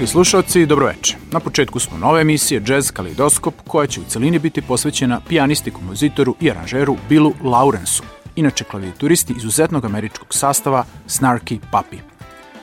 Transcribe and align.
Dragi 0.00 0.12
slušalci, 0.12 0.66
dobroveče. 0.66 1.16
Na 1.32 1.40
početku 1.40 1.78
smo 1.78 1.98
nove 1.98 2.20
emisije 2.20 2.62
Jazz 2.66 2.90
Kaleidoskop 2.90 3.54
koja 3.68 3.86
će 3.86 4.00
u 4.00 4.04
celini 4.04 4.38
biti 4.38 4.62
posvećena 4.62 5.20
pijanisti, 5.28 5.70
kompozitoru 5.70 6.34
i 6.40 6.50
aranžeru 6.50 6.96
Billu 7.08 7.34
Laurensu. 7.42 8.02
inače 8.36 8.64
klavijaturisti 8.64 9.34
izuzetnog 9.36 9.84
američkog 9.84 10.26
sastava 10.30 10.84
Snarky 11.06 11.58
Puppy. 11.72 11.98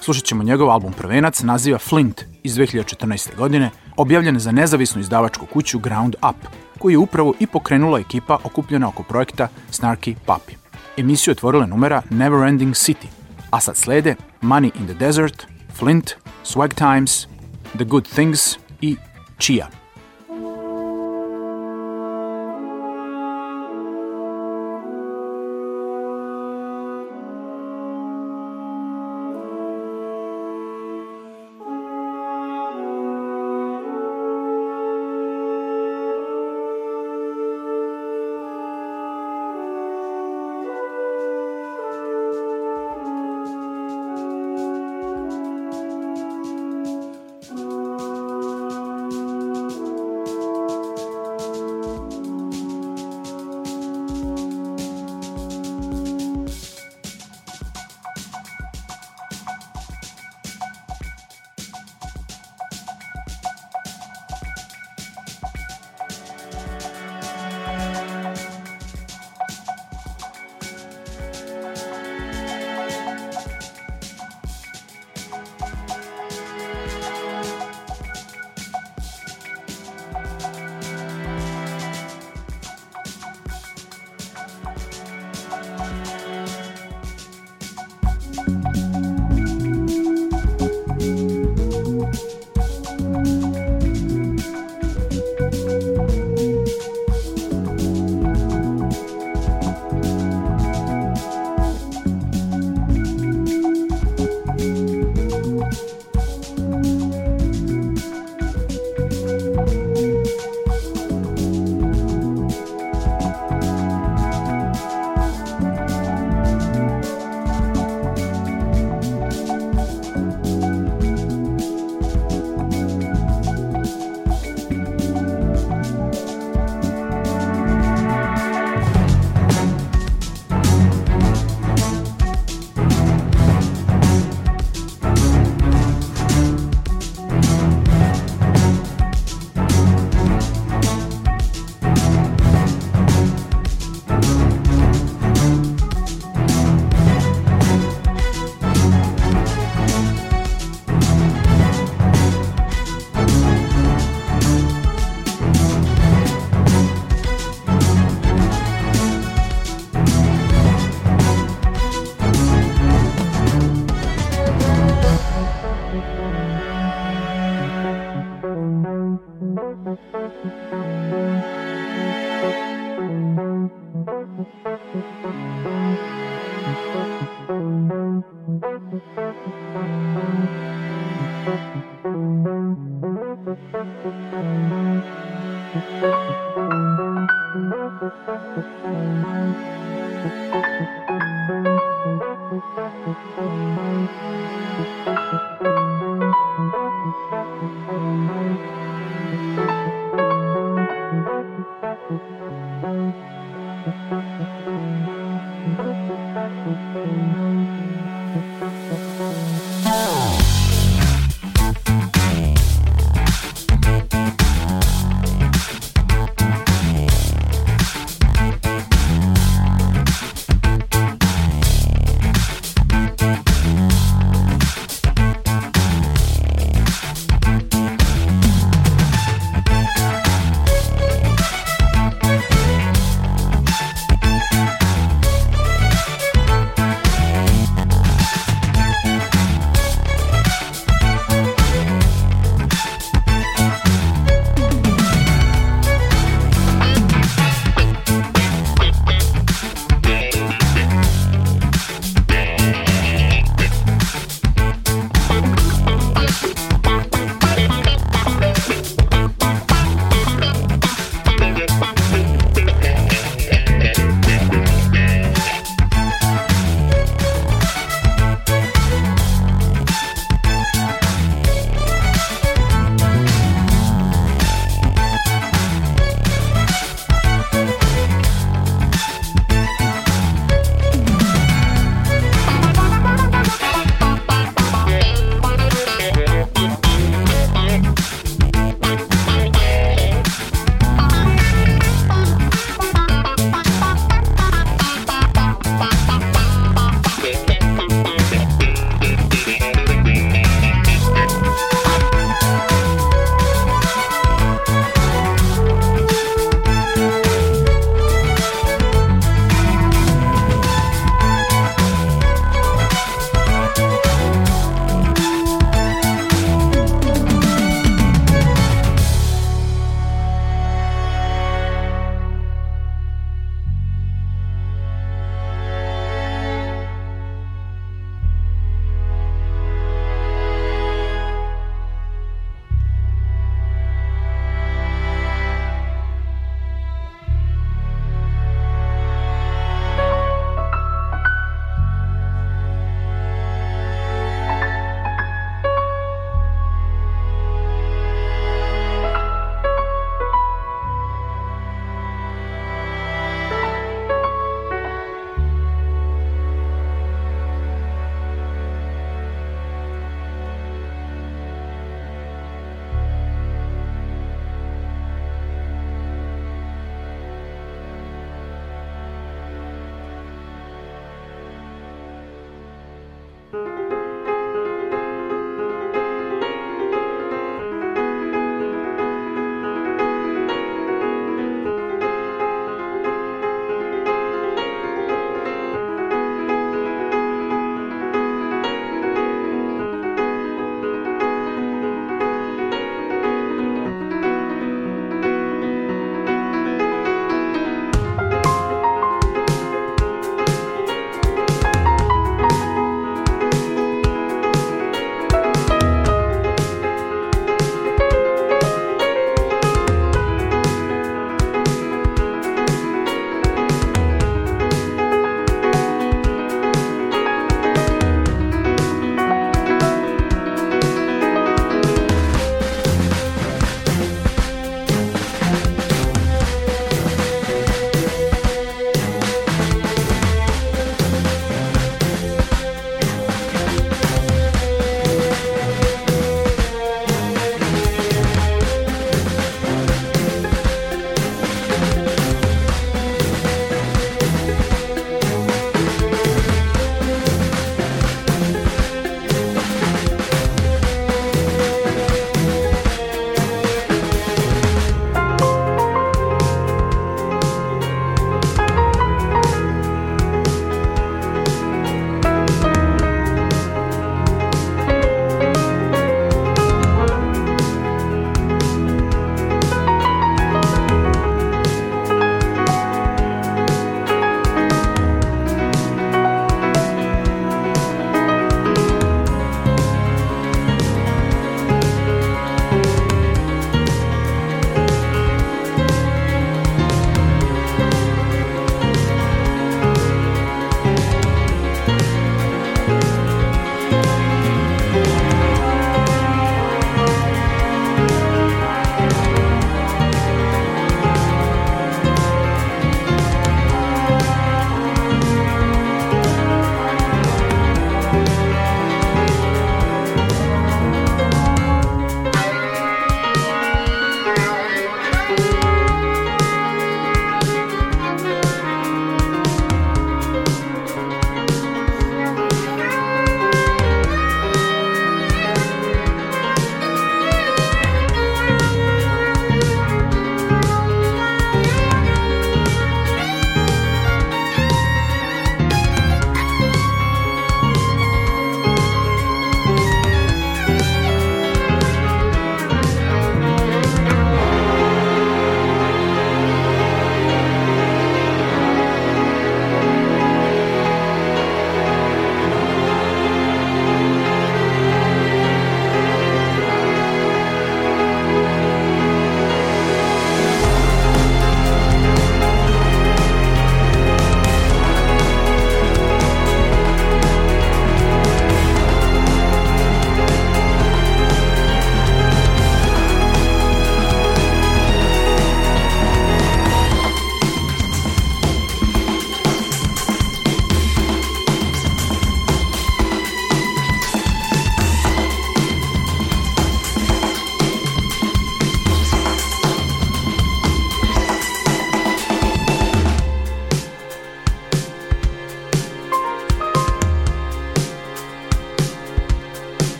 Slušat 0.00 0.24
ćemo 0.24 0.42
njegov 0.42 0.70
album 0.70 0.92
prvenac, 0.92 1.42
naziva 1.42 1.78
Flint 1.78 2.22
iz 2.42 2.54
2014. 2.54 3.36
godine, 3.36 3.70
objavljen 3.96 4.38
za 4.38 4.52
nezavisnu 4.52 5.00
izdavačku 5.00 5.46
kuću 5.46 5.78
Ground 5.78 6.14
Up, 6.30 6.48
koju 6.78 6.92
je 6.92 6.98
upravo 6.98 7.34
i 7.40 7.46
pokrenula 7.46 7.98
ekipa 7.98 8.38
okupljena 8.44 8.88
oko 8.88 9.02
projekta 9.02 9.48
Snarky 9.70 10.14
Puppy. 10.26 10.54
Emisiju 10.96 11.32
otvorila 11.32 11.66
numera 11.66 12.02
Neverending 12.10 12.74
City, 12.74 13.06
a 13.50 13.60
sad 13.60 13.76
slede 13.76 14.14
Money 14.42 14.70
in 14.80 14.86
the 14.86 14.94
Desert, 14.94 15.51
Flint, 15.72 16.16
Swag 16.42 16.74
Times, 16.74 17.26
The 17.74 17.84
Good 17.84 18.06
Things 18.06 18.58
i 18.82 18.96
Chia. 19.38 19.70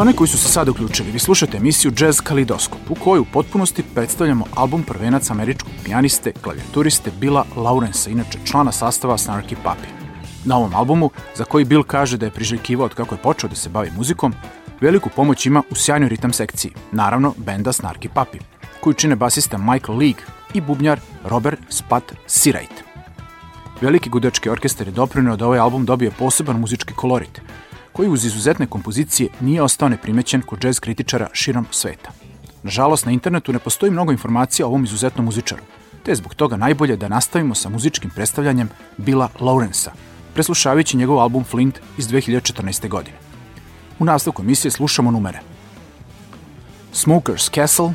One 0.00 0.12
koji 0.12 0.28
su 0.28 0.38
se 0.38 0.48
sad 0.48 0.68
uključili, 0.68 1.10
vi 1.10 1.18
slušate 1.18 1.56
emisiju 1.56 1.92
Jazz 1.98 2.20
Kalidoskop, 2.20 2.80
u 2.90 2.94
kojoj 2.94 3.20
u 3.20 3.24
potpunosti 3.32 3.82
predstavljamo 3.94 4.44
album 4.54 4.82
prvenac 4.82 5.30
američkog 5.30 5.72
pijaniste, 5.84 6.32
klavijaturiste 6.32 7.10
Billa 7.20 7.44
Laurensa, 7.56 8.10
inače 8.10 8.38
člana 8.44 8.72
sastava 8.72 9.16
Snarky 9.16 9.54
Puppy. 9.64 9.88
Na 10.44 10.56
ovom 10.56 10.74
albumu, 10.74 11.10
za 11.34 11.44
koji 11.44 11.64
Bill 11.64 11.82
kaže 11.82 12.16
da 12.16 12.26
je 12.26 12.32
priželjkivao 12.32 12.86
od 12.86 12.94
kako 12.94 13.14
je 13.14 13.22
počeo 13.22 13.50
da 13.50 13.56
se 13.56 13.68
bavi 13.68 13.90
muzikom, 13.96 14.34
veliku 14.80 15.10
pomoć 15.16 15.46
ima 15.46 15.62
u 15.70 15.74
sjajnoj 15.74 16.08
ritam 16.08 16.32
sekciji, 16.32 16.72
naravno 16.92 17.34
benda 17.36 17.72
Snarky 17.72 18.08
Puppy, 18.14 18.40
koju 18.80 18.94
čine 18.94 19.16
basista 19.16 19.58
Michael 19.58 19.98
League 19.98 20.22
i 20.54 20.60
bubnjar 20.60 21.00
Robert 21.24 21.60
Spat 21.68 22.12
Sirajt. 22.26 22.84
Veliki 23.80 24.10
gudački 24.10 24.50
orkestar 24.50 24.86
je 24.86 24.92
doprinio 24.92 25.36
da 25.36 25.46
ovaj 25.46 25.58
album 25.58 25.84
dobije 25.84 26.10
poseban 26.10 26.60
muzički 26.60 26.94
kolorit, 26.94 27.40
koji 27.98 28.08
uz 28.08 28.24
izuzetne 28.24 28.66
kompozicije 28.66 29.28
nije 29.40 29.62
ostao 29.62 29.88
neprimećen 29.88 30.42
kod 30.42 30.64
jazz 30.64 30.80
kritičara 30.80 31.28
širom 31.32 31.66
sveta. 31.70 32.10
Nažalost, 32.62 33.06
na 33.06 33.12
internetu 33.12 33.52
ne 33.52 33.58
postoji 33.58 33.90
mnogo 33.90 34.12
informacija 34.12 34.66
o 34.66 34.68
ovom 34.68 34.84
izuzetnom 34.84 35.24
muzičaru, 35.24 35.62
te 36.04 36.10
je 36.10 36.16
zbog 36.16 36.34
toga 36.34 36.56
najbolje 36.56 36.96
da 36.96 37.08
nastavimo 37.08 37.54
sa 37.54 37.68
muzičkim 37.68 38.10
predstavljanjem 38.10 38.70
Billa 38.96 39.28
Lawrensa, 39.40 39.90
preslušavajući 40.34 40.96
njegov 40.96 41.18
album 41.18 41.44
Flint 41.44 41.80
iz 41.98 42.08
2014. 42.08 42.88
godine. 42.88 43.16
U 43.98 44.04
nastavku 44.04 44.42
emisije 44.42 44.70
slušamo 44.70 45.10
numere 45.10 45.40
Smoker's 46.92 47.54
Castle, 47.54 47.92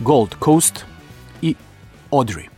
Gold 0.00 0.34
Coast 0.44 0.84
i 1.42 1.54
Audrey. 2.10 2.57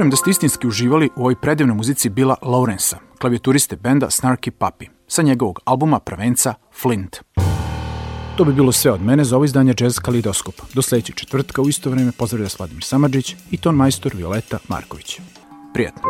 Verujem 0.00 0.10
da 0.10 0.16
ste 0.16 0.30
istinski 0.30 0.66
uživali 0.66 1.08
u 1.16 1.20
ovoj 1.20 1.34
predivnoj 1.36 1.76
muzici 1.76 2.08
Bila 2.08 2.36
Lawrensa, 2.42 2.96
klavijaturiste 3.18 3.76
benda 3.76 4.06
Snarky 4.06 4.50
Puppy, 4.58 4.88
sa 5.06 5.22
njegovog 5.22 5.60
albuma 5.64 6.00
prvenca 6.00 6.54
Flint. 6.82 7.16
To 8.36 8.44
bi 8.44 8.52
bilo 8.52 8.72
sve 8.72 8.92
od 8.92 9.02
mene 9.02 9.24
za 9.24 9.36
ovo 9.36 9.44
izdanje 9.44 9.74
Jazz 9.80 9.98
Kalidoskop. 9.98 10.54
Do 10.74 10.82
sledećeg 10.82 11.16
četvrtka 11.16 11.62
u 11.62 11.68
isto 11.68 11.90
vreme 11.90 12.12
pozdravlja 12.12 12.48
Vladimir 12.58 12.84
Samadžić 12.84 13.36
i 13.50 13.56
ton 13.56 13.74
majstor 13.74 14.12
Violeta 14.14 14.58
Marković. 14.68 15.20
Prijatno. 15.74 16.02